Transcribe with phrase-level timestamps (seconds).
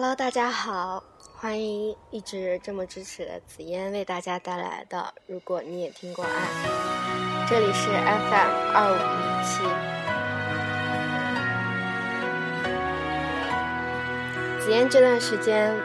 [0.00, 1.04] Hello，大家好，
[1.36, 6.30] 欢迎一直这么支持的紫嫣为大家带来的《如果你也听过爱》，
[7.50, 9.60] 这里是 FM 二五一七。
[14.64, 15.76] 紫嫣这段时间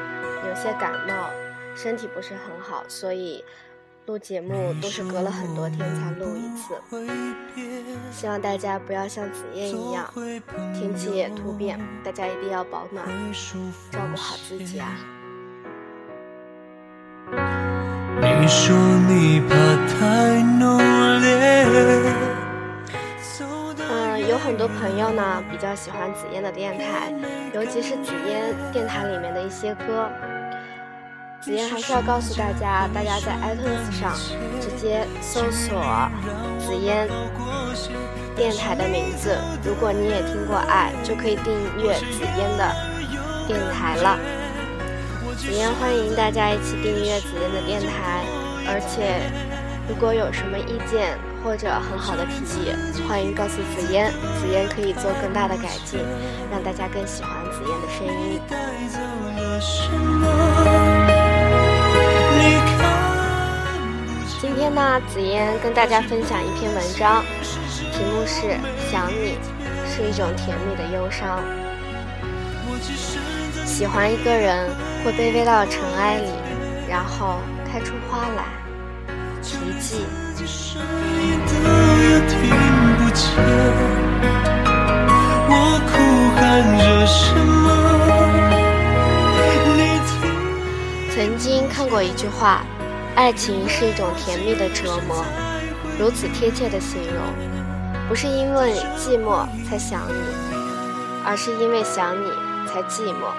[0.48, 1.30] 有些感冒，
[1.76, 3.44] 身体不是很好，所以。
[4.06, 6.76] 录节目都是隔了很多天才录一次，
[8.12, 10.06] 希望大家不要像紫嫣一样，
[10.76, 13.04] 天气也突变，大家一定要保暖，
[13.92, 14.96] 照顾好自己啊！
[23.90, 27.12] 嗯，有很多朋友呢比较喜欢紫嫣的电台，
[27.56, 30.08] 尤其是紫嫣电台里面的一些歌。
[31.46, 34.18] 紫嫣还是要告诉大家，大家在 iTunes 上
[34.60, 35.78] 直接搜索
[36.60, 37.08] 紫嫣
[38.36, 42.76] 电台的名字，如果你也听过爱，就可以订阅紫嫣的
[43.46, 44.18] 电台了。
[45.38, 48.26] 紫嫣欢迎大家一起订阅紫嫣的电台，
[48.66, 49.22] 而且
[49.88, 52.74] 如果有什么意见或者很好的提议，
[53.08, 54.12] 欢迎告诉紫嫣，
[54.42, 56.00] 紫嫣可以做更大的改进，
[56.50, 58.42] 让大家更喜欢紫嫣的声音。
[64.42, 67.24] 今天呢，紫嫣跟大家分享一篇文章，
[67.92, 68.42] 题目是
[68.92, 69.38] 《想你
[69.88, 71.40] 是一种甜蜜的忧伤》。
[73.66, 74.70] 喜欢一个人
[75.04, 76.30] 会卑微到尘埃里，
[76.90, 77.40] 然后
[77.72, 78.46] 开出花来。
[79.42, 80.06] 奇迹。
[91.26, 92.64] 曾经看过一句话。
[93.16, 95.26] 爱情是一种甜蜜的折磨，
[95.98, 97.24] 如此贴切的形容，
[98.08, 100.14] 不是因为寂寞才想你，
[101.26, 102.30] 而是因为想你
[102.68, 103.34] 才寂寞。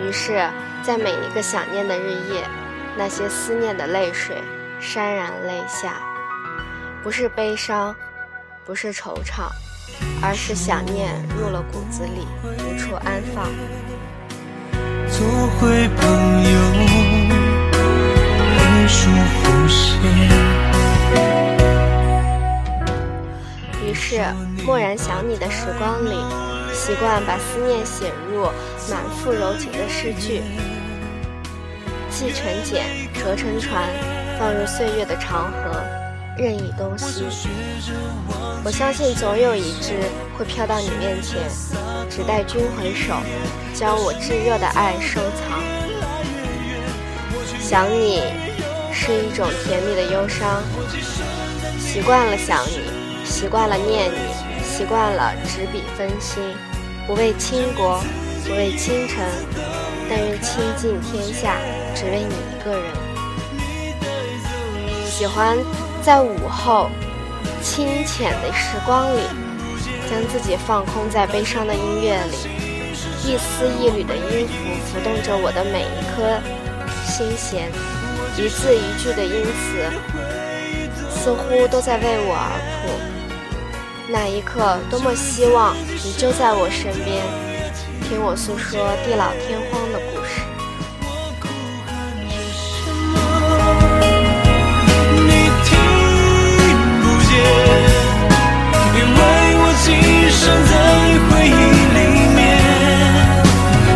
[0.00, 0.48] 于是，
[0.82, 2.42] 在每一个想念的日夜，
[2.96, 4.36] 那些思念的泪水
[4.80, 6.00] 潸然泪下，
[7.02, 7.94] 不是悲伤，
[8.64, 9.50] 不是惆怅，
[10.22, 13.50] 而是想念入了骨子里，无处安放。
[15.10, 15.26] 做
[15.58, 16.63] 回朋友。
[23.82, 24.22] 于是，
[24.64, 26.16] 默然想你的时光里，
[26.72, 28.44] 习惯把思念写入
[28.90, 30.42] 满腹柔情的诗句，
[32.10, 32.84] 寄成茧，
[33.14, 33.84] 折成船，
[34.38, 35.82] 放入岁月的长河，
[36.36, 37.24] 任意东西。
[38.64, 39.92] 我相信总有一只
[40.38, 41.40] 会飘到你面前，
[42.08, 43.14] 只待君回首，
[43.74, 45.62] 将我炙热的爱收藏。
[47.60, 48.53] 想你。
[48.94, 50.62] 是一种甜蜜的忧伤，
[51.78, 52.80] 习惯了想你，
[53.24, 54.18] 习惯了念你，
[54.62, 56.42] 习惯了执笔分心，
[57.04, 58.00] 不为倾国，
[58.44, 59.18] 不为倾城，
[60.08, 61.56] 但愿倾尽天下，
[61.92, 62.84] 只为你一个人。
[65.04, 65.58] 喜欢
[66.00, 66.88] 在午后
[67.60, 69.22] 清浅的时光里，
[70.08, 72.36] 将自己放空在悲伤的音乐里，
[73.24, 74.54] 一丝一缕的音符
[74.86, 76.40] 浮动着我的每一颗
[77.04, 77.70] 心弦。
[78.36, 79.88] 一字一句的音词，
[81.08, 82.50] 似乎都在为我而
[82.82, 82.90] 谱。
[84.08, 87.22] 那一刻，多么希望你就在我身边，
[88.02, 90.42] 听我诉说地老天荒的故事。
[95.14, 95.30] 你
[95.64, 95.70] 听
[97.00, 97.32] 不见，
[98.96, 99.18] 因为
[99.62, 99.86] 我寄
[100.28, 100.72] 生在
[101.30, 101.50] 回忆
[101.94, 101.98] 里
[102.34, 102.42] 面，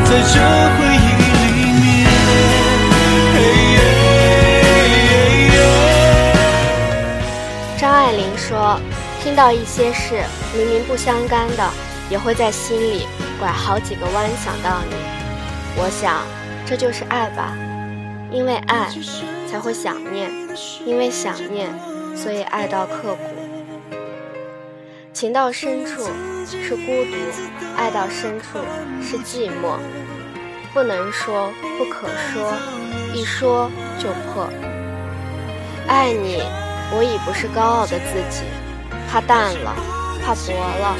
[0.06, 0.34] 在这
[0.78, 0.97] 回。
[9.28, 10.25] 听到一些事
[10.56, 11.71] 明明不相干的，
[12.09, 13.06] 也会在心里
[13.39, 14.97] 拐好几个弯想到你。
[15.77, 16.23] 我想，
[16.64, 17.55] 这就是爱吧，
[18.32, 18.88] 因为爱
[19.47, 20.31] 才会想念，
[20.87, 21.69] 因为想念，
[22.17, 24.00] 所以爱到刻骨。
[25.12, 26.08] 情到深处
[26.47, 27.12] 是孤独，
[27.76, 28.58] 爱到深处
[29.02, 29.76] 是寂寞。
[30.73, 32.55] 不能说，不可说，
[33.12, 34.49] 一说就破。
[35.87, 36.43] 爱你。
[36.91, 38.44] 我已不是高傲的自己，
[39.10, 39.75] 怕淡了，
[40.22, 40.94] 怕薄了，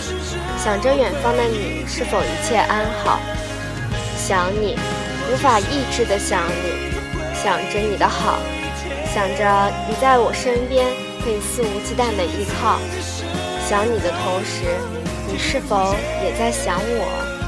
[0.57, 3.21] 想着远方的你是否一切安好，
[4.17, 4.77] 想你，
[5.31, 6.91] 无法抑制的想你，
[7.35, 8.39] 想着你的好，
[9.15, 10.87] 想着你在我身边
[11.23, 12.79] 可以肆无忌惮的依靠，
[13.69, 14.65] 想你的同时，
[15.31, 15.95] 你是否
[16.25, 17.39] 也在想我？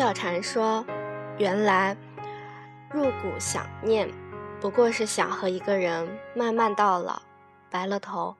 [0.00, 0.82] 小禅说
[1.38, 1.94] ：“原来
[2.90, 4.10] 入骨想念，
[4.58, 7.20] 不过是想和一个人慢慢到老，
[7.68, 8.34] 白了头。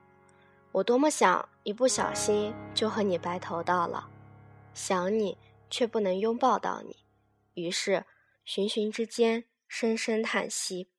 [0.71, 4.05] 我多么想一不小心就和你白头到老，
[4.73, 5.37] 想你
[5.69, 7.05] 却不能拥抱到你，
[7.53, 8.07] 于是
[8.43, 10.89] 寻寻之间，深深叹息，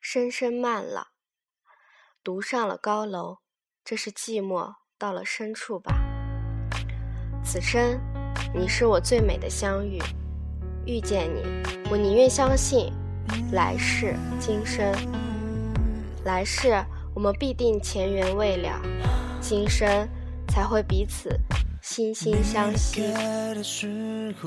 [0.00, 1.10] 深深慢了，
[2.24, 3.38] 独上了高楼。
[3.84, 5.94] 这是寂寞到了深处吧。
[7.44, 8.00] 此生。”
[8.54, 9.98] 你是我最美的相遇，
[10.84, 11.42] 遇见你，
[11.90, 12.92] 我宁愿相信
[13.52, 14.84] 来世今生。
[16.24, 16.74] 来世
[17.14, 18.80] 我们必定前缘未了，
[19.40, 20.08] 今生
[20.48, 21.30] 才会彼此
[21.80, 23.04] 心心相惜。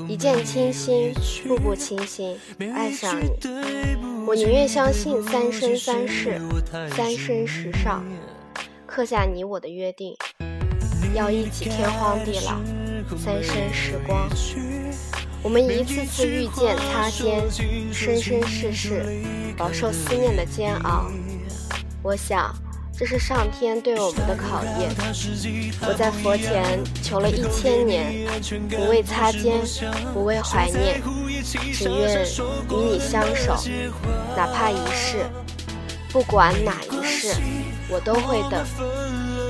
[0.08, 1.12] 一见倾心，
[1.48, 2.38] 步步倾心，
[2.74, 3.30] 爱上你，
[4.26, 6.40] 我宁愿相信三生三世，
[6.90, 8.04] 三生石上
[8.86, 10.16] 刻下你我的约定，
[11.14, 12.83] 要一起天荒地老。
[13.16, 14.28] 三生时光，
[15.42, 17.42] 我们一次次遇见擦肩，
[17.92, 19.04] 生生世世
[19.56, 21.06] 饱受思念的煎熬。
[22.02, 22.54] 我想，
[22.96, 24.90] 这是上天对我们的考验。
[25.86, 28.26] 我在佛前求了一千年，
[28.70, 29.60] 不为擦肩，
[30.12, 31.00] 不为怀念，
[31.72, 33.56] 只愿与你相守，
[34.36, 35.26] 哪怕一世，
[36.10, 37.34] 不管哪一世，
[37.88, 38.64] 我都会等，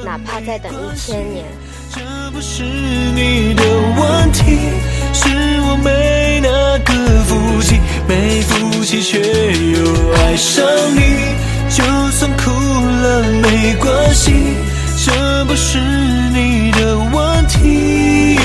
[0.05, 1.47] 哪怕再等一千年。
[1.91, 2.01] 这
[2.33, 3.62] 不是你的
[3.97, 4.59] 问题，
[5.12, 5.29] 是
[5.62, 6.93] 我没那个
[7.25, 10.65] 福气，没福气却又爱上
[10.95, 11.35] 你。
[11.71, 14.33] 就算哭了没关系，
[15.05, 18.39] 这不是你的问题。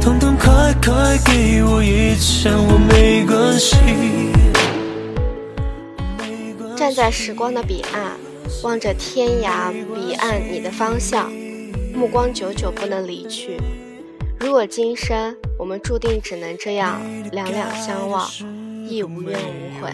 [0.00, 3.76] 痛痛快快给我一枪，我没关系。
[6.76, 8.12] 站在时光的彼岸，
[8.62, 11.32] 望着天涯彼岸你的方向。
[11.94, 13.56] 目光久久不能离去。
[14.40, 17.00] 如果今生我们注定只能这样
[17.30, 18.28] 两两相望，
[18.88, 19.92] 亦无怨无悔，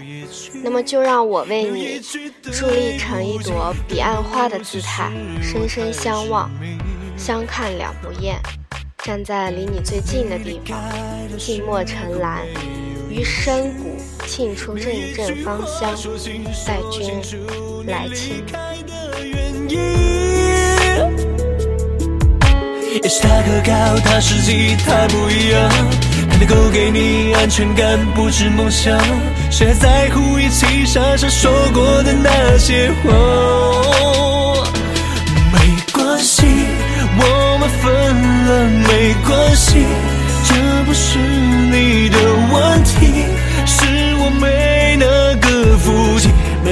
[0.64, 5.12] 那么就让我为你伫立成一朵彼岸花的姿态，
[5.42, 6.50] 深深相望，
[7.18, 8.40] 相看两不厌。
[9.04, 10.78] 站在离你最近的地方，
[11.38, 12.46] 静默沉蓝，
[13.10, 15.94] 于深谷沁出阵阵芳香，
[16.66, 17.10] 待君
[17.86, 18.44] 来亲。
[23.02, 25.70] 也许他可靠，他实际太不一样。
[26.30, 28.98] 他能够给你安全感，不止梦想。
[29.50, 33.10] 谁还在乎一起傻傻说过的那些话？
[35.52, 35.58] 没
[35.92, 36.42] 关系，
[37.16, 37.90] 我们分
[38.46, 39.86] 了没关系，
[40.44, 40.54] 这
[40.84, 42.18] 不是你的
[42.52, 43.24] 问题，
[43.66, 43.86] 是
[44.16, 46.28] 我没那个福气，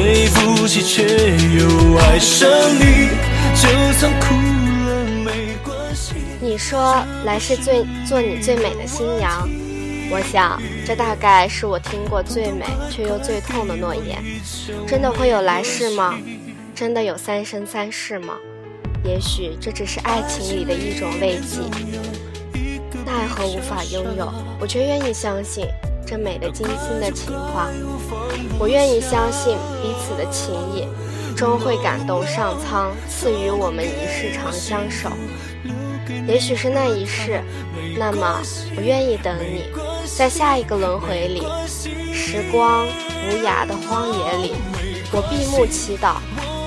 [0.09, 2.49] 没福气却又爱上
[2.81, 3.11] 你，
[3.55, 4.35] 就算哭。
[6.41, 9.47] 你说来世最做你最美的新娘，
[10.11, 14.25] 我想这大概是我听过最美却又最痛的诺言。
[14.87, 16.19] 真的会有来世吗？
[16.75, 18.33] 真的有三生三世吗？
[19.05, 21.61] 也许这只是爱情里的一种慰藉，
[23.05, 25.67] 奈何无法拥有，我却愿意相信
[26.09, 27.69] 这美的精心的情话。
[28.59, 30.89] 我愿意相信彼此的情谊，
[31.37, 35.11] 终会感动上苍，赐予我们一世长相守。
[36.27, 37.43] 也许是那一世，
[37.99, 38.41] 那么
[38.77, 39.65] 我愿意等你，
[40.17, 41.43] 在下一个轮回里，
[42.13, 44.55] 时光无涯的荒野里，
[45.13, 46.17] 我闭目祈祷，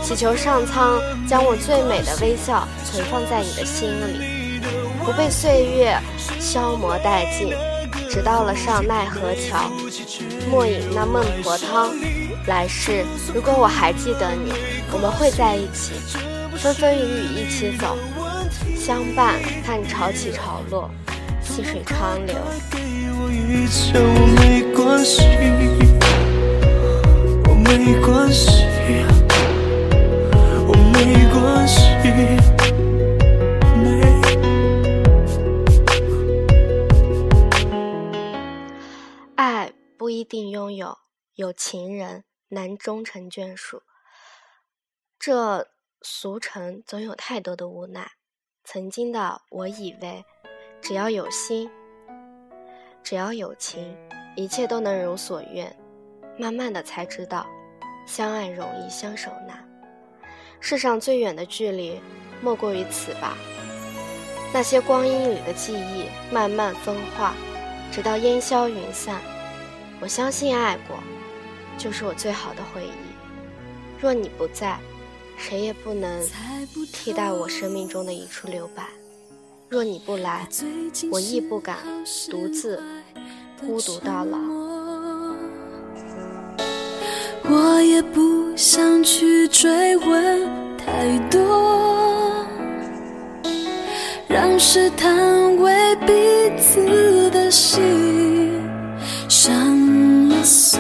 [0.04, 4.62] 祈求上苍将我最美的微笑存放在你的心里，
[5.04, 5.98] 不被岁月
[6.40, 7.54] 消磨殆尽，
[8.12, 9.72] 直到了上奈何桥，
[10.50, 11.96] 莫饮那孟婆汤。
[12.46, 14.52] 来世如果我还记得你，
[14.92, 15.94] 我们会在一起，
[16.58, 17.98] 风风雨雨一起走。
[18.76, 20.92] 相伴看潮起潮落，
[21.42, 22.36] 细水长流。
[23.14, 25.24] 我没关系，
[27.48, 28.66] 我没关系，
[30.68, 32.61] 我没关系。
[40.22, 41.00] 爱不一定拥有，
[41.34, 43.82] 有情人难终成眷属。
[45.18, 45.68] 这
[46.04, 48.12] 俗尘总有太多的无奈。
[48.64, 50.24] 曾经的我以为，
[50.80, 51.72] 只要有心，
[53.02, 53.98] 只要有情，
[54.36, 55.76] 一切都能如所愿。
[56.38, 57.48] 慢慢的才知道，
[58.06, 59.68] 相爱容易相守难。
[60.60, 62.00] 世上最远的距离，
[62.44, 63.36] 莫过于此吧。
[64.54, 67.34] 那些光阴里的记忆慢慢分化，
[67.92, 69.20] 直到烟消云散。
[70.02, 70.98] 我相信爱过，
[71.78, 74.02] 就是我最好的回忆。
[74.02, 74.78] 若你不在。
[75.38, 76.24] 谁也不能
[76.94, 78.84] 替代我生命中的一处留白。
[79.70, 80.48] 若你不来，
[81.12, 81.78] 我亦不敢
[82.30, 82.80] 独自
[83.60, 84.38] 孤独到老。
[87.50, 92.46] 我也不想去追问太多，
[94.28, 98.62] 让试探为彼此的心
[99.28, 99.81] 上
[100.44, 100.80] 锁，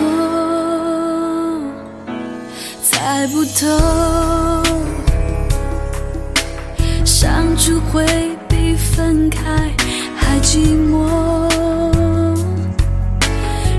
[2.81, 3.67] 猜不透，
[7.05, 8.05] 相处会
[8.49, 9.39] 比分开
[10.15, 10.57] 还寂
[10.89, 11.47] 寞，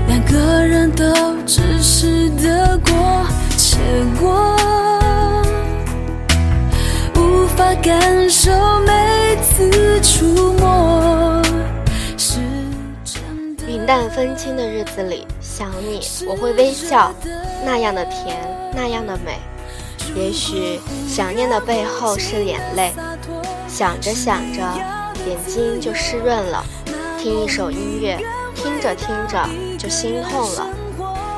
[0.07, 1.03] 两个人都
[1.45, 3.25] 只是得过
[3.57, 3.77] 且
[4.19, 4.55] 过，
[7.15, 8.51] 无法感受
[8.85, 11.42] 每次触摸。
[13.93, 17.13] 淡风轻的日子里，想你我会微笑，
[17.63, 18.41] 那样的甜，
[18.73, 19.37] 那样的美。
[20.15, 22.91] 也许想念的背后是眼泪，
[23.67, 24.61] 想着想着，
[25.27, 26.65] 眼睛就湿润了。
[27.19, 28.17] 听一首音乐，
[28.55, 29.47] 听着听着
[29.77, 30.67] 就心痛了，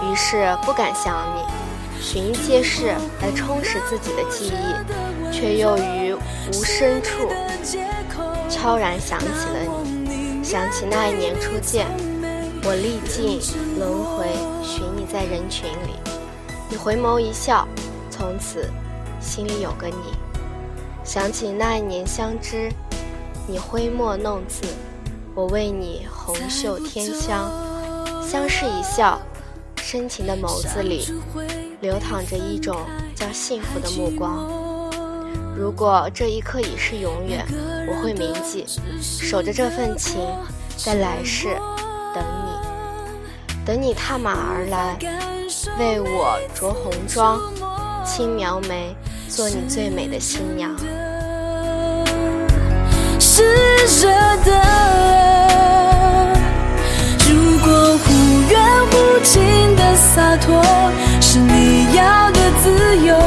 [0.09, 7.29] 于是不敢想你，寻一些事来充实自己的记忆，却又于无声处
[8.50, 11.85] 悄然想起了你，想起那一年初见，
[12.67, 13.39] 我历尽
[13.77, 14.25] 轮回
[14.63, 15.93] 寻你在人群里，
[16.67, 17.67] 你回眸一笑。
[18.10, 18.67] 从此，
[19.22, 19.93] 心里有个你。
[21.03, 22.72] 想起那一年相知，
[23.48, 24.65] 你挥墨弄字，
[25.36, 27.51] 我为你红袖添香。
[28.27, 29.22] 相视一笑，
[29.75, 31.13] 深情的眸子里
[31.81, 32.77] 流淌着一种
[33.13, 34.91] 叫幸福的目光。
[35.55, 37.45] 如果这一刻已是永远，
[37.88, 38.65] 我会铭记，
[39.00, 40.19] 守着这份情，
[40.75, 41.55] 在来世
[42.15, 42.44] 等你，
[43.65, 44.95] 等你踏马而来，
[45.79, 47.41] 为我着红妆。
[48.05, 48.95] 轻描眉，
[49.27, 50.69] 做你最美的新娘。
[53.19, 54.07] 是舍
[54.45, 54.51] 得。
[57.27, 58.13] 如果忽
[58.51, 60.62] 远忽近的洒脱
[61.19, 63.17] 是你要的自由，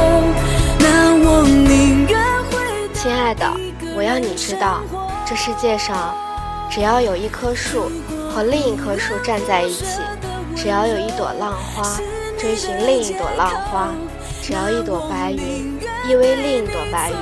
[0.79, 2.17] 那我宁愿
[2.49, 3.45] 回亲爱的，
[3.93, 4.79] 我要你知道，
[5.27, 6.15] 这世界上，
[6.71, 7.91] 只要有一棵树
[8.33, 9.83] 和另一棵树站在一起，
[10.61, 11.97] 只要有一朵浪花
[12.37, 13.87] 追寻另一朵浪花。
[14.41, 17.17] 只要一朵白云依偎另一朵白云，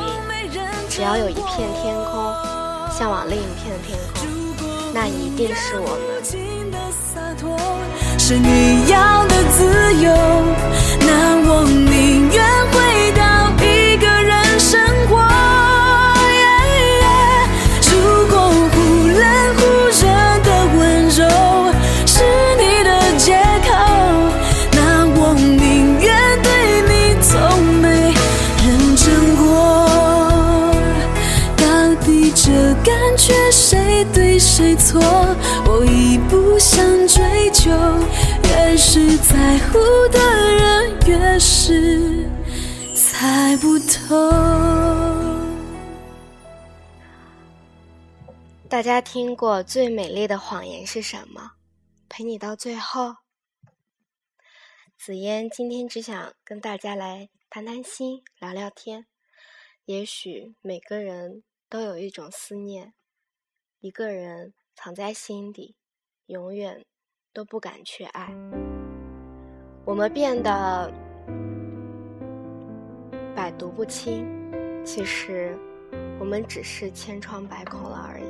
[0.89, 1.45] 只要有一片
[1.81, 2.33] 天空
[2.97, 4.25] 向往另一片天空，
[4.93, 6.23] 那一定是我们。
[8.17, 10.09] 是你要的自由，
[11.01, 12.56] 那我宁愿
[38.77, 39.79] 越是在乎
[40.09, 40.19] 的
[40.53, 42.29] 人，越是
[42.95, 44.29] 猜不透。
[48.69, 51.53] 大家听过最美丽的谎言是什么？
[52.07, 53.15] 陪你到最后。
[54.95, 59.07] 紫嫣今天只想跟大家来谈谈心，聊聊天。
[59.85, 62.93] 也许每个人都有一种思念，
[63.79, 65.75] 一个人藏在心底，
[66.27, 66.85] 永远
[67.33, 68.31] 都不敢去爱。
[69.87, 70.91] 我们变得
[73.33, 74.27] 百毒不侵，
[74.83, 75.57] 其实
[76.19, 78.25] 我们只是千疮百孔了而已。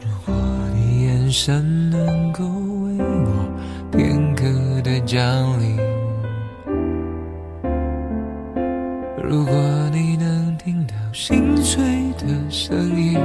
[0.00, 0.34] 如果
[0.74, 3.48] 你眼神能够为我
[3.92, 4.42] 片刻
[4.82, 5.22] 的降
[5.60, 5.76] 临，
[9.22, 9.54] 如果
[9.92, 11.80] 你能听到心碎
[12.18, 13.16] 的声音，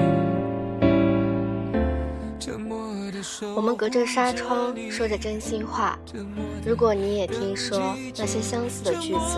[3.56, 5.98] 我们隔着纱窗说着真心话。
[6.66, 9.38] 如果你也听说那些相似的句子、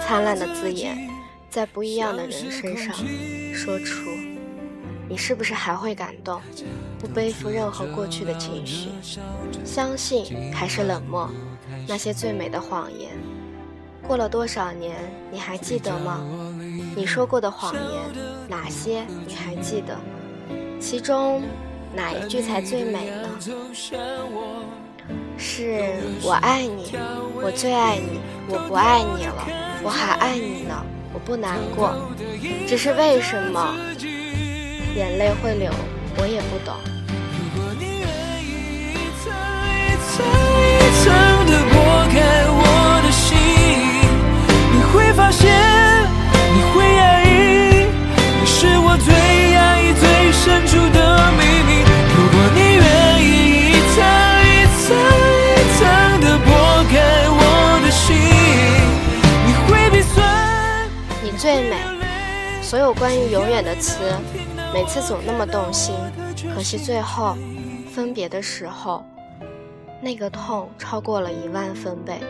[0.00, 1.08] 灿烂的字眼，
[1.48, 2.94] 在不一样的人身上
[3.52, 4.10] 说出，
[5.08, 6.40] 你是不是还会感动？
[6.98, 8.90] 不背负任何过去的情绪，
[9.64, 11.30] 相信还是冷漠？
[11.88, 13.10] 那些最美的谎言，
[14.06, 14.96] 过了多少年，
[15.32, 16.20] 你还记得吗？
[16.94, 18.02] 你说过的谎言，
[18.48, 19.98] 哪些你还记得？
[20.78, 21.42] 其中
[21.94, 23.29] 哪一句才最美呢？
[25.38, 26.92] 是我爱你，
[27.42, 29.46] 我最爱你，我不爱你了，
[29.82, 31.94] 我还爱你呢，我不难过，
[32.68, 33.74] 只是为什么
[34.94, 35.72] 眼泪会流，
[36.18, 36.76] 我也不懂。
[46.52, 46.84] 你会，
[48.38, 49.08] 你是我最
[49.52, 51.10] 压抑、最深处的。
[61.40, 61.76] 最美。
[62.60, 63.98] 所有关于永远的词，
[64.74, 65.94] 每次总那么动心，
[66.54, 67.34] 可惜最后
[67.90, 69.02] 分别的时候，
[70.02, 72.20] 那个痛超过了一万分贝。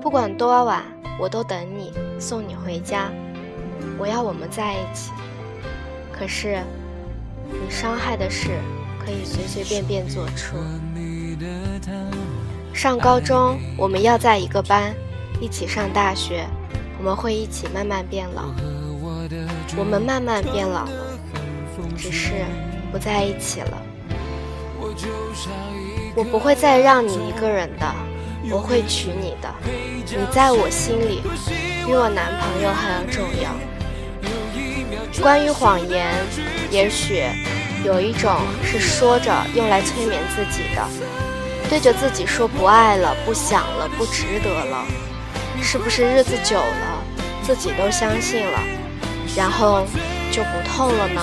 [0.00, 0.82] 不管多晚，
[1.20, 3.10] 我都等你，送你回家。
[3.98, 5.12] 我要我们在一起。
[6.10, 6.62] 可是，
[7.46, 8.48] 你伤害的事
[9.04, 10.56] 可以随随便便做出。
[12.72, 14.94] 上高中，我们要在一个班，
[15.42, 16.46] 一起上大学，
[17.00, 18.42] 我们会一起慢慢变老。
[19.74, 20.90] 我们慢慢变老了，
[21.96, 22.44] 只是
[22.92, 23.82] 不在一起了。
[26.14, 27.90] 我不会再让你一个人的，
[28.50, 29.48] 我会娶你的。
[29.64, 31.22] 你在我心里，
[31.86, 33.50] 比我男朋友还要重要。
[35.22, 36.14] 关于谎言，
[36.70, 37.24] 也许
[37.82, 40.86] 有一种是说着用来催眠自己的，
[41.70, 44.84] 对着自己说不爱了、不想了、不值得了。
[45.62, 47.04] 是不是日子久了，
[47.42, 48.60] 自己都相信了，
[49.36, 49.86] 然后
[50.32, 51.20] 就不痛了呢？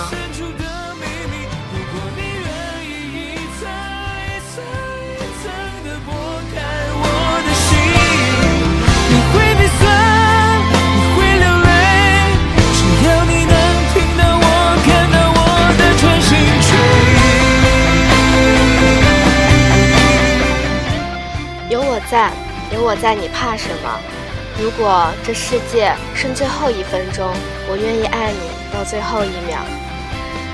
[22.10, 22.32] 在，
[22.72, 24.17] 有我在，你怕什么？
[24.60, 27.32] 如果这世界剩最后一分钟，
[27.70, 29.60] 我愿意爱你到最后一秒，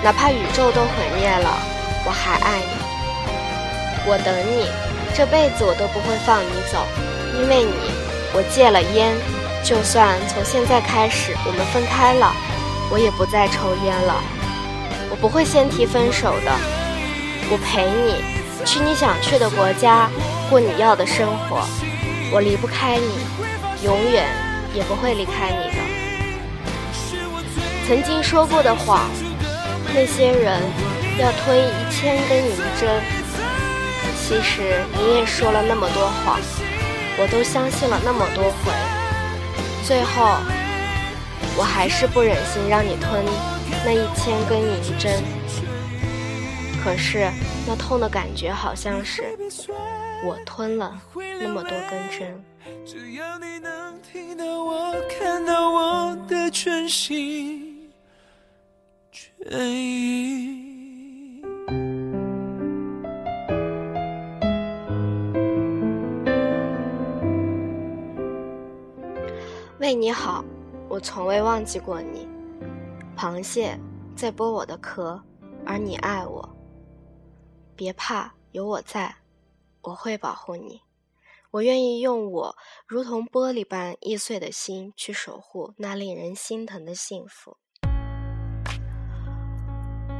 [0.02, 1.48] 哪怕宇宙都毁灭了，
[2.05, 2.85] 我还爱你。
[4.07, 4.68] 我等你，
[5.16, 6.85] 这辈子我都不会放你走，
[7.40, 7.72] 因为你，
[8.35, 9.16] 我戒了烟，
[9.64, 12.31] 就算从现在开始我们分开了，
[12.90, 14.22] 我也不再抽烟了。
[15.09, 16.52] 我不会先提分手的，
[17.48, 18.22] 我陪你
[18.66, 20.11] 去你想去的国家。
[20.50, 21.66] 过你要的生活，
[22.31, 23.43] 我离不开你，
[23.85, 24.25] 永远
[24.75, 25.77] 也不会离开你的。
[27.87, 29.07] 曾经说过的谎，
[29.94, 30.59] 那些人
[31.18, 33.03] 要吞一千根银针。
[34.16, 36.40] 其实你也说了那么多谎，
[37.18, 38.73] 我都相信了那么多回，
[39.87, 40.38] 最后
[41.59, 43.23] 我还是不忍心让你吞
[43.85, 45.23] 那一千根银针。
[46.83, 47.31] 可是
[47.66, 49.25] 那痛的感觉好像是。
[50.27, 50.99] 我吞了
[51.38, 52.42] 那么多根针。
[52.87, 57.90] 只要你能听到我，看到我的全心
[59.11, 59.35] 全
[59.70, 60.64] 意
[69.79, 70.42] 为你好，
[70.88, 72.27] 我从未忘记过你。
[73.14, 73.79] 螃蟹
[74.16, 75.22] 在剥我的壳，
[75.66, 76.48] 而你爱我。
[77.77, 79.14] 别怕，有我在。
[79.83, 80.81] 我会保护你，
[81.55, 87.57] 我愿意用我如同玻璃般易碎的心去守护那令人心疼的幸福。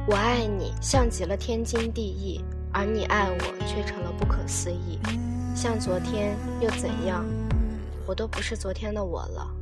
[0.07, 4.97] 我爱你，像极了天经地义，而你爱我却成了不可思议。
[5.53, 7.25] 像昨天又怎样？
[8.07, 9.53] 我都不是昨天的我了。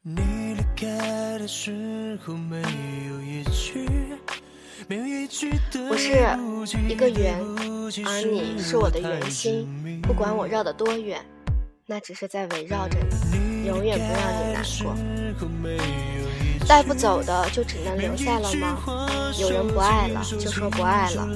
[0.00, 2.56] 你离开的时候没
[3.10, 3.86] 有一句。
[5.88, 7.40] 我是一个圆，
[8.04, 9.66] 而你是我的圆心。
[10.02, 11.24] 不管我绕得多远，
[11.86, 12.98] 那只是在围绕着
[13.32, 14.94] 你，永远不让你难过。
[16.66, 19.08] 带不走的就只能留下了吗？
[19.40, 21.28] 有人不爱了就说不爱了，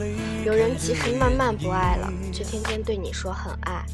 [0.44, 3.84] 有人其实慢慢不爱了，却天天对你说很爱。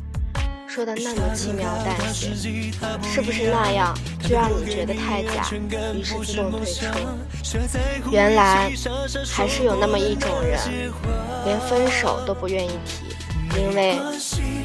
[0.75, 2.33] 说的那么轻描淡写，
[3.01, 3.97] 是不是那样
[4.29, 5.49] 就让你觉得太假，
[5.95, 6.89] 于是自动退出？
[8.11, 8.73] 原来
[9.33, 10.59] 还是有那么一种人，
[11.45, 14.01] 连分手都不愿意提，因为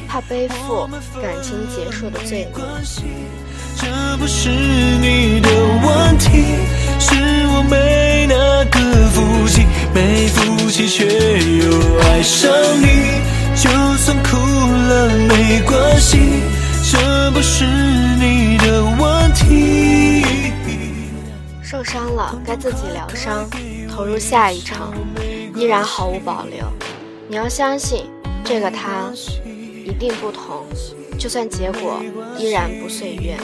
[0.08, 0.88] 怕背负
[1.22, 2.64] 感情结束的罪名。
[3.76, 5.48] 这不是你的
[5.84, 6.56] 问题，
[6.98, 7.14] 是
[7.54, 12.50] 我没那个福气，没福气却又爱上
[12.82, 13.29] 你。
[13.62, 13.68] 就
[13.98, 16.18] 算哭了没关系，
[16.90, 20.24] 这不是你的问题。
[21.62, 23.46] 受伤了该自己疗伤，
[23.86, 24.94] 投入下一场，
[25.54, 26.64] 依然毫无保留。
[27.28, 28.06] 你要相信，
[28.42, 29.12] 这个他
[29.84, 30.64] 一定不同，
[31.18, 32.02] 就算结果
[32.38, 33.38] 依然不遂愿，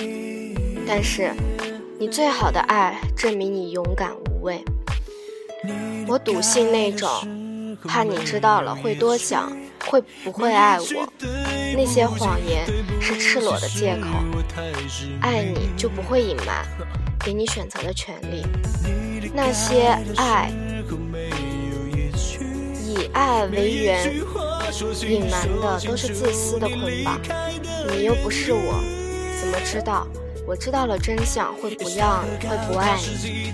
[0.88, 1.31] 但是
[2.00, 4.64] 你最好的爱证明你勇敢无畏。
[6.09, 7.11] 我笃信那种，
[7.85, 9.52] 怕你知道了会多想。
[9.87, 11.09] 会不会爱我？
[11.77, 12.66] 那些谎言
[13.01, 14.09] 是赤裸的借口。
[15.20, 16.66] 爱你就不会隐瞒，
[17.25, 18.44] 给你选择的权利。
[19.35, 20.51] 那些爱
[22.85, 24.14] 以爱为源，
[25.09, 27.20] 隐瞒的都是自私的捆绑。
[27.92, 28.83] 你又不是我，
[29.40, 30.07] 怎么知道？
[30.46, 33.52] 我知道了真相会不要你，会不爱你，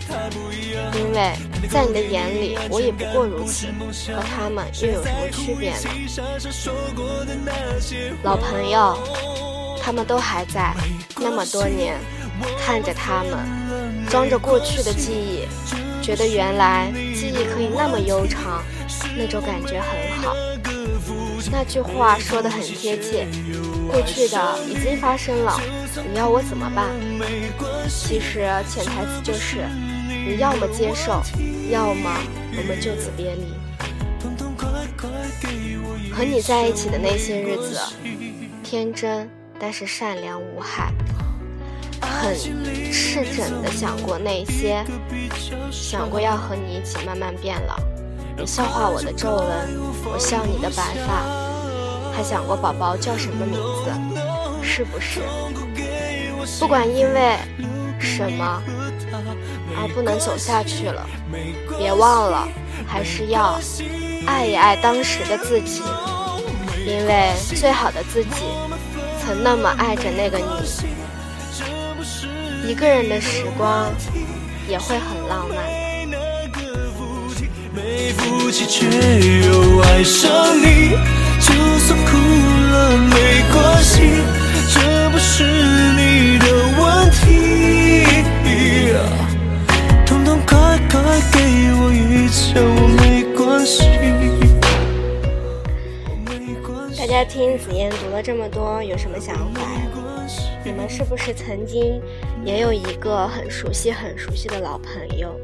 [0.99, 1.33] 因为
[1.71, 3.69] 在你的眼里，我也不过如此，
[4.13, 5.79] 和他们又有什么区别呢？
[8.23, 8.99] 老朋友，
[9.81, 10.75] 他们都还在，
[11.17, 11.99] 那么多年，
[12.59, 15.49] 看着他们，装着过去的记忆，
[16.05, 18.63] 觉得原来记忆可以那么悠长，
[19.17, 20.37] 那种感觉很好。
[21.51, 23.27] 那句话说的很贴切，
[23.93, 25.61] 过去的已经发生了。
[26.11, 26.89] 你要我怎么办？
[27.89, 29.67] 其实潜台词就是，
[30.27, 31.21] 你要么接受，
[31.71, 32.11] 要么
[32.57, 33.53] 我们就此别离。
[36.11, 37.79] 和你在一起的那些日子，
[38.63, 39.29] 天真
[39.61, 40.91] 但是善良无害，
[42.01, 42.35] 很
[42.91, 44.83] 赤诚的想过那些，
[45.71, 47.77] 想过要和你一起慢慢变老。
[48.39, 49.47] 你笑话我的皱纹，
[50.11, 51.23] 我笑你的白发，
[52.15, 53.91] 还想过宝宝叫什么名字，
[54.63, 55.21] 是不是？
[56.61, 57.37] 不管因为
[57.99, 58.63] 什么
[59.77, 61.07] 而不能走下去了，
[61.79, 62.49] 别忘了，
[62.87, 63.59] 还是要
[64.27, 65.83] 爱一爱当时的自己，
[66.87, 68.43] 因为最好的自己
[69.21, 70.45] 曾那么爱着那个你。
[72.69, 73.91] 一个人的时光
[74.69, 75.57] 也会很浪漫。
[81.85, 84.23] 诉苦了，没关系
[84.73, 86.47] 这不是你的
[86.79, 88.07] 问题，
[90.07, 91.39] 统统快快给
[91.75, 93.83] 我一枪，我没关系。
[96.97, 99.69] 大家听紫嫣读了这么多，有什么想法呀？
[100.65, 102.01] 你们是不是曾经
[102.45, 105.35] 也有一个很熟悉、很熟悉的老朋友？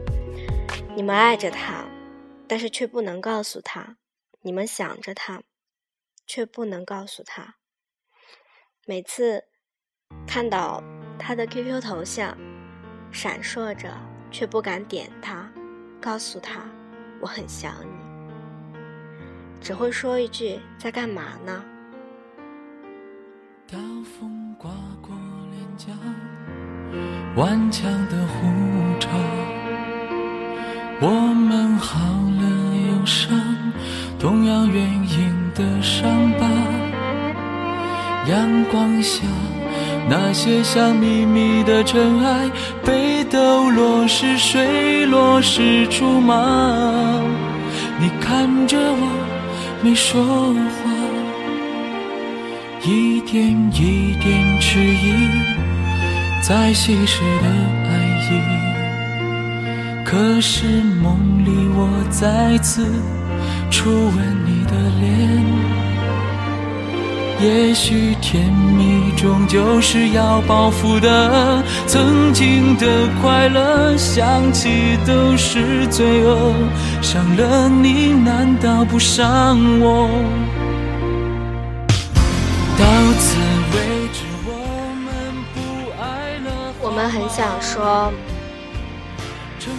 [0.94, 1.85] 你们爱着他，
[2.46, 3.81] 但是却不能告诉他；
[4.42, 5.42] 你们想着他，
[6.28, 7.56] 却不能告诉他。
[8.86, 9.42] 每次
[10.26, 10.82] 看到
[11.18, 12.36] 他的 QQ 头像
[13.10, 13.92] 闪烁着，
[14.30, 15.50] 却不敢点他，
[16.00, 16.60] 告诉他
[17.20, 18.78] 我很想你，
[19.60, 21.64] 只会说一句在干嘛呢？
[23.66, 24.70] 大风刮
[25.02, 25.10] 过
[25.50, 25.92] 脸颊，
[27.36, 29.08] 顽强的呼召，
[31.00, 33.30] 我们好了忧伤，
[34.18, 36.47] 同样原因的伤疤。
[38.29, 39.23] 阳光下，
[40.09, 42.49] 那些像秘密的尘埃，
[42.85, 47.21] 被抖落时水落石出吗？
[47.99, 49.09] 你看着我，
[49.83, 50.90] 没说话，
[52.85, 55.12] 一点一点迟疑，
[56.40, 57.49] 在稀释的
[57.88, 57.90] 爱
[58.31, 58.31] 意。
[60.05, 60.66] 可是
[61.03, 62.87] 梦里，我再次
[63.70, 65.09] 初吻你的脸。
[67.40, 76.52] 也许甜蜜终究是要报复的，曾经的快乐想起都是罪恶，
[77.00, 80.09] 伤了你难道不伤我？
[82.76, 82.85] 到
[83.20, 83.37] 此
[83.72, 84.50] 为止，我
[85.04, 85.07] 们
[85.54, 85.59] 不
[86.02, 86.74] 爱了。
[86.81, 88.12] 我们很想说，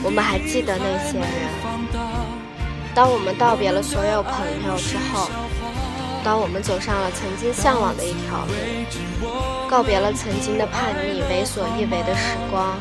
[0.02, 2.29] 我们还记得那些人。
[2.94, 4.34] 当我们道别了所有朋
[4.68, 5.30] 友之后。
[6.22, 8.52] 当我们走上了曾经向往的一条路，
[9.70, 12.78] 告别了曾经的叛逆、为所欲为的时光，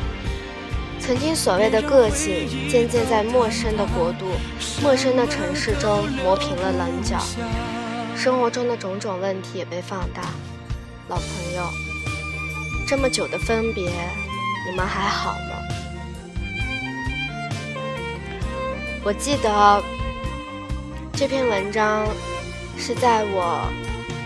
[0.99, 4.25] 曾经所谓的个性，渐渐在陌生的国度、
[4.83, 7.17] 陌生的城市中磨平了棱角，
[8.13, 10.21] 生活中的种种问题也被放大。
[11.07, 11.63] 老朋友，
[12.85, 13.89] 这么久的分别，
[14.69, 15.55] 你们还好吗？
[19.01, 19.81] 我记得
[21.19, 22.07] 这篇文章。
[22.77, 23.69] 是在我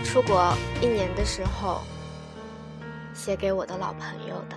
[0.04, 1.82] 出国一年的时候
[3.12, 4.56] 写给我的老朋友的。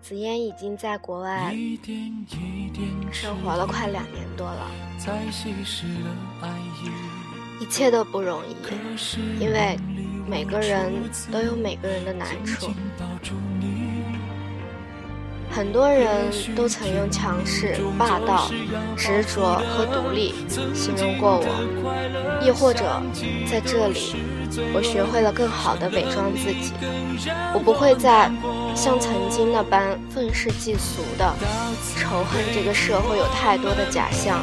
[0.00, 1.54] 紫嫣已经在国外
[3.12, 4.70] 生活了快两年多了，
[7.60, 8.56] 一切都不容易，
[9.38, 9.78] 因为
[10.26, 10.90] 每个人
[11.30, 12.72] 都有每个人的难处。
[15.54, 18.50] 很多人都曾用强势、霸道、
[18.96, 20.34] 执着和独立
[20.74, 23.02] 形容过我，亦或者
[23.50, 24.16] 在这里，
[24.72, 26.72] 我学会了更好的伪装自己。
[27.54, 28.30] 我不会再
[28.74, 31.34] 像曾经那般愤世嫉俗的
[31.98, 34.40] 仇恨这个社会有太多的假象，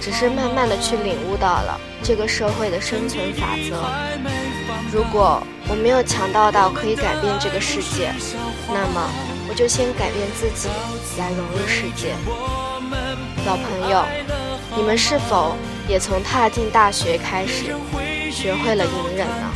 [0.00, 3.76] 只是慢慢的去领悟到了这个社会的生存法则。
[4.92, 8.12] 如果我没有强大到可以改变这个世界，
[8.68, 9.10] 那么。
[9.54, 10.68] 就先改变自己，
[11.18, 12.14] 来融入世界。
[13.46, 14.04] 老朋友，
[14.76, 15.56] 你们是否
[15.88, 17.74] 也从踏进大学开始，
[18.30, 19.50] 学会了隐忍呢？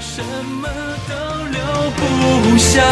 [0.00, 0.68] 什么
[1.08, 1.14] 都
[1.50, 2.82] 留不下。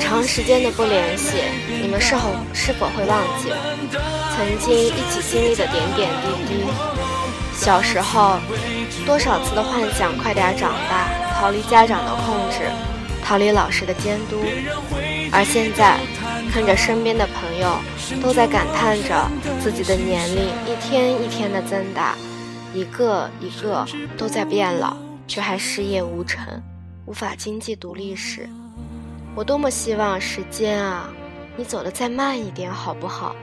[0.00, 1.38] 长时间的不联系，
[1.80, 3.52] 你们是否是否会忘记
[4.36, 6.64] 曾经一起经历的点点滴滴？
[7.64, 8.38] 小时候，
[9.06, 12.70] 多少次的幻想快点长大，逃离家长的控制，
[13.24, 14.36] 逃离老师的监督，
[15.32, 15.98] 而现在，
[16.52, 17.74] 看着身边的朋友
[18.22, 19.26] 都在感叹着
[19.62, 22.14] 自己的年龄一天一天的增大，
[22.74, 23.86] 一个一个
[24.18, 24.94] 都在变老，
[25.26, 26.44] 却还失业无成，
[27.06, 28.46] 无法经济独立时。
[29.34, 31.08] 我多么希望时间啊，
[31.56, 33.34] 你走得再慢一点好不好？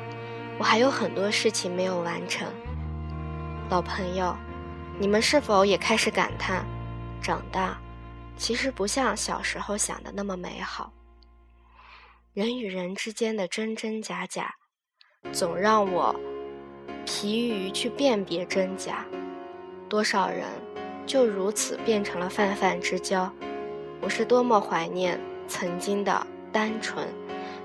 [0.59, 2.47] 我还有很多事情没有完成。
[3.71, 4.35] 老朋友，
[4.99, 6.65] 你们是否也开始感叹，
[7.23, 7.79] 长大
[8.35, 10.91] 其实不像小时候想的那么美好？
[12.33, 14.53] 人与人之间的真真假假，
[15.31, 16.13] 总让我
[17.05, 19.05] 疲于去辨别真假。
[19.87, 20.45] 多少人
[21.05, 23.31] 就如此变成了泛泛之交？
[24.01, 25.17] 我是多么怀念。
[25.47, 27.07] 曾经的单纯，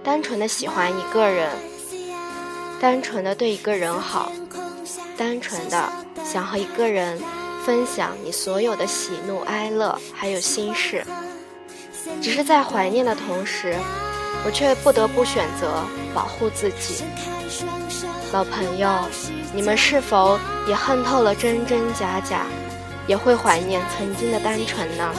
[0.05, 1.51] 单纯的喜欢一个人，
[2.81, 4.31] 单纯的对一个人好，
[5.17, 5.93] 单纯的
[6.25, 7.19] 想和一个人
[7.65, 11.05] 分享你所有的喜怒哀乐，还有心事。
[12.23, 13.77] 只是在怀念的同时，
[14.45, 15.83] 我却不得不选择
[16.15, 17.05] 保护自己。
[18.33, 18.89] 老朋友，
[19.55, 22.47] 你们是否也恨透了真真假假，
[23.07, 25.15] 也会怀念曾经的单纯呢？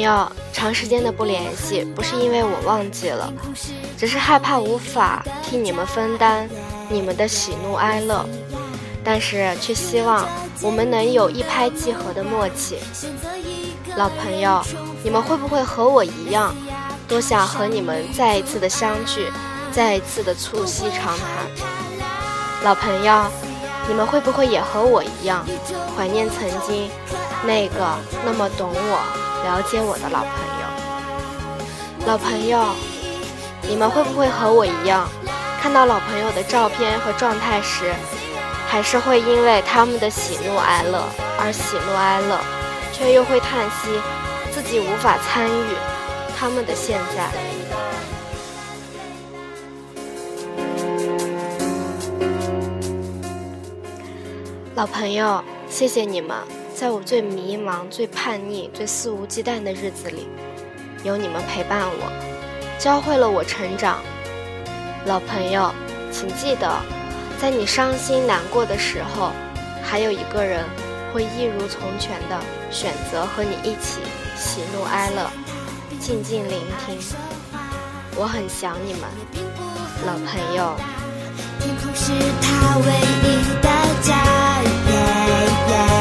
[0.00, 3.30] 朋友，长时间的不联系，不是因为我忘记了，
[3.98, 6.48] 只是害怕无法替你们分担
[6.88, 8.24] 你们的喜怒哀乐，
[9.04, 10.26] 但是却希望
[10.62, 12.78] 我们能有一拍即合的默契。
[13.94, 14.62] 老朋友，
[15.04, 16.54] 你们会不会和我一样，
[17.06, 19.30] 多想和你们再一次的相聚，
[19.70, 21.46] 再一次的促膝长谈？
[22.64, 23.26] 老朋友，
[23.86, 25.44] 你们会不会也和我一样，
[25.94, 26.88] 怀念曾经
[27.46, 29.00] 那个那么懂我？
[29.42, 32.62] 了解我的老朋友，老朋友，
[33.62, 35.08] 你们会不会和我一样，
[35.62, 37.94] 看到老朋友的照片和状态时，
[38.68, 41.02] 还是会因为他们的喜怒哀乐
[41.40, 42.38] 而喜怒哀乐，
[42.92, 43.98] 却又会叹息
[44.52, 45.74] 自己无法参与
[46.38, 47.30] 他们的现在？
[54.74, 56.36] 老朋友，谢谢你们。
[56.80, 60.26] 在我最迷茫、最叛逆、最肆无忌惮的日子里，
[61.04, 62.10] 有你们陪伴我，
[62.78, 63.98] 教会了我成长。
[65.04, 65.70] 老朋友，
[66.10, 66.66] 请记得，
[67.38, 69.30] 在你伤心难过的时候，
[69.82, 70.64] 还有一个人
[71.12, 72.40] 会一如从前的
[72.70, 74.00] 选择和你一起
[74.34, 75.30] 喜怒哀乐，
[76.00, 76.96] 静静聆听。
[78.16, 79.02] 我很想你们，
[80.06, 80.74] 老朋友。
[81.60, 82.86] 天空是他唯
[83.20, 83.68] 一的
[84.00, 84.40] 家。
[84.90, 85.99] 拥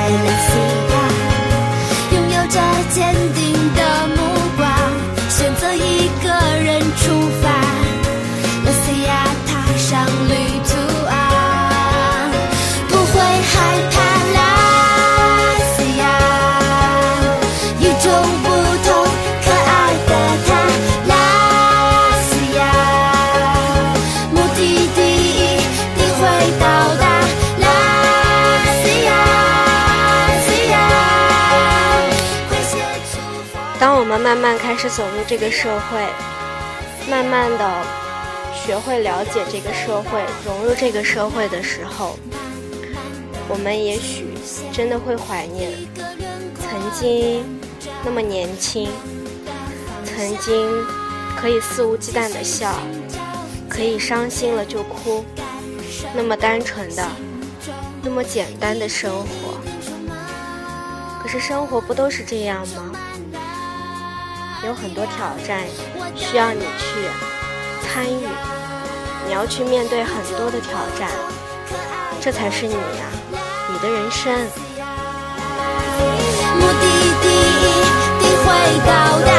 [34.49, 36.03] 慢开始走入这个社会，
[37.07, 37.83] 慢慢的
[38.51, 42.17] 学会了解这个社会，融入这个社会的时候，
[43.47, 44.33] 我们也许
[44.73, 45.71] 真的会怀念
[46.59, 47.45] 曾经
[48.03, 48.89] 那么年轻，
[50.03, 50.67] 曾经
[51.39, 52.73] 可以肆无忌惮的笑，
[53.69, 55.23] 可以伤心了就哭，
[56.15, 57.07] 那么单纯的，
[58.01, 59.59] 那么简单的生活。
[61.21, 62.91] 可是生活不都是这样吗？
[64.65, 65.62] 有很多挑战
[66.15, 67.08] 需要你去
[67.82, 68.28] 参与，
[69.26, 71.10] 你要去面对很多的挑战，
[72.19, 73.06] 这才是你呀，
[73.72, 74.34] 你的人生。
[76.56, 76.86] 目的
[77.22, 77.26] 地
[77.62, 77.67] 一
[78.19, 78.48] 定会
[78.86, 78.89] 到
[79.26, 79.38] 达。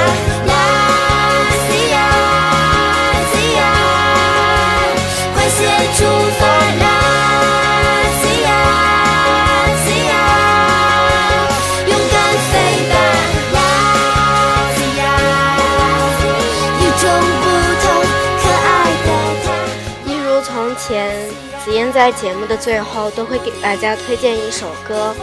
[22.01, 25.15] 在节目的最后都会给大家推荐一首歌，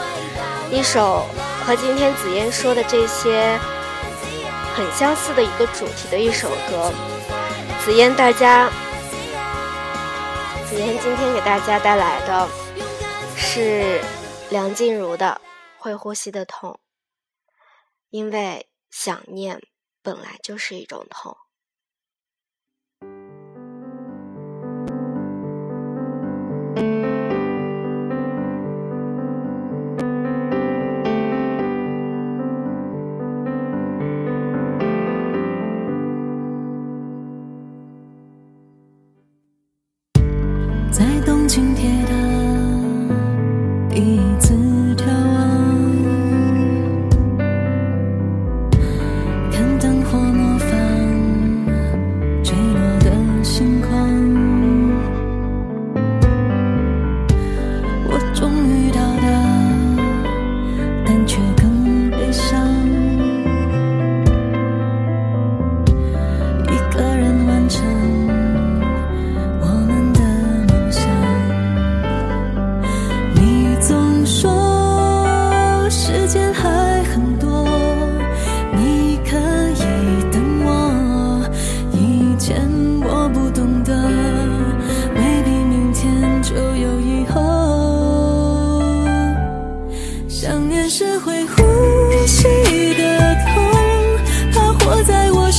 [0.72, 1.26] 一首
[1.66, 3.58] 和今天紫嫣说的这些
[4.76, 6.94] 很相似的一个主题的一首歌。
[7.84, 8.70] 紫嫣，大家，
[10.70, 12.48] 紫嫣今天给大家带来的
[13.36, 14.00] 是
[14.52, 15.42] 梁静茹的
[15.82, 16.74] 《会呼吸的痛》，
[18.12, 19.60] 因为想念
[20.04, 21.36] 本来就是一种痛。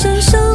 [0.00, 0.47] 伸手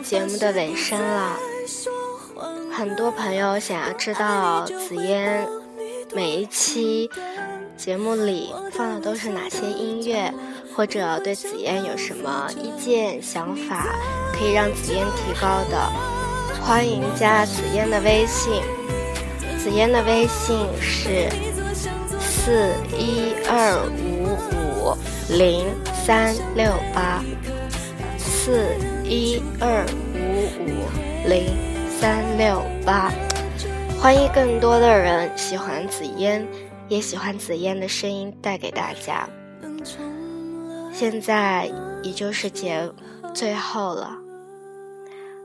[0.00, 1.38] 节目的尾声了，
[2.72, 5.48] 很多朋友想要知道紫嫣
[6.14, 7.10] 每一期
[7.76, 10.32] 节目里放的都是哪些音乐，
[10.74, 13.86] 或者对紫嫣有什么意见想法，
[14.32, 15.90] 可以让紫嫣提高的，
[16.62, 18.62] 欢迎加紫嫣的微信，
[19.58, 21.28] 紫嫣的微信是
[22.20, 24.96] 四一二五五
[25.28, 25.66] 零
[26.04, 27.22] 三六八
[28.18, 28.95] 四。
[29.08, 29.86] 一二
[30.16, 31.46] 五五零
[31.88, 33.12] 三六八，
[34.00, 36.44] 欢迎更多的人喜欢紫嫣，
[36.88, 39.28] 也喜欢紫嫣的声音带给大家。
[40.92, 41.70] 现在
[42.02, 42.90] 也就是节
[43.32, 44.18] 最后了，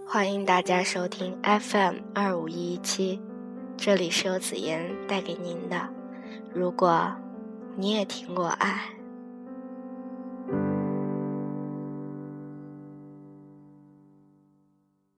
[0.07, 3.21] 欢迎大家收听 FM 二五一七，
[3.77, 5.87] 这里是由紫嫣带给您的。
[6.51, 7.13] 如果
[7.75, 9.00] 你也听过爱。